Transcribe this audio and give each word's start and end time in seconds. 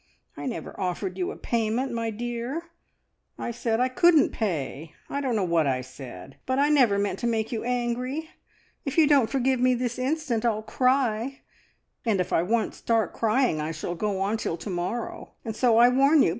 I 0.35 0.47
never 0.47 0.73
offered 0.79 1.19
you 1.19 1.29
a 1.29 1.35
payment, 1.35 1.91
my 1.91 2.09
dear; 2.09 2.71
I 3.37 3.51
said 3.51 3.79
I 3.79 3.87
couldn't 3.87 4.31
pay. 4.31 4.95
I 5.11 5.21
don't 5.21 5.35
know 5.35 5.43
what 5.43 5.67
I 5.67 5.81
said, 5.81 6.37
but 6.47 6.57
I 6.57 6.69
never 6.69 6.97
meant 6.97 7.19
to 7.19 7.27
make 7.27 7.51
you 7.51 7.63
angry! 7.63 8.31
If 8.83 8.97
you 8.97 9.05
don't 9.05 9.29
forgive 9.29 9.59
me 9.59 9.75
this 9.75 9.99
instant, 9.99 10.43
I'll 10.43 10.63
cry, 10.63 11.41
and 12.03 12.19
if 12.19 12.33
I 12.33 12.41
once 12.41 12.77
start 12.77 13.13
crying, 13.13 13.61
I 13.61 13.69
shall 13.71 13.93
go 13.93 14.19
on 14.21 14.37
till 14.37 14.57
to 14.57 14.71
morrow, 14.71 15.35
and 15.45 15.55
so 15.55 15.77
I 15.77 15.87
warn 15.89 16.23
you! 16.23 16.29